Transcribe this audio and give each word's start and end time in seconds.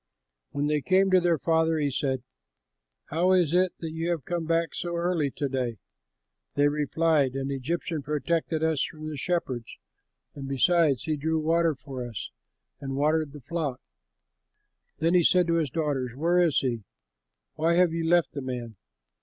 When 0.49 0.65
they 0.65 0.81
came 0.81 1.11
to 1.11 1.19
their 1.21 1.37
father, 1.37 1.77
he 1.77 1.91
said, 1.91 2.23
"How 3.11 3.33
is 3.33 3.53
it 3.53 3.73
that 3.81 3.91
you 3.91 4.09
have 4.09 4.25
come 4.25 4.45
back 4.47 4.73
so 4.73 4.95
early 4.95 5.29
to 5.35 5.47
day?" 5.47 5.77
They 6.55 6.67
replied, 6.67 7.35
"An 7.35 7.51
Egyptian 7.51 8.01
protected 8.01 8.63
us 8.63 8.81
from 8.83 9.07
the 9.09 9.15
shepherds, 9.15 9.77
and 10.33 10.47
besides, 10.47 11.03
he 11.03 11.17
drew 11.17 11.37
water 11.39 11.75
for 11.75 12.03
us 12.03 12.31
and 12.79 12.95
watered 12.95 13.31
the 13.31 13.41
flock." 13.41 13.79
Then 14.97 15.13
he 15.13 15.21
said 15.21 15.45
to 15.45 15.57
his 15.57 15.69
daughters, 15.69 16.15
"Where 16.15 16.41
is 16.41 16.57
he? 16.61 16.83
Why 17.53 17.75
have 17.75 17.93
you 17.93 18.09
left 18.09 18.31
the 18.31 18.41
man? 18.41 18.77